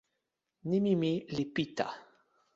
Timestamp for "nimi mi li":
0.67-1.45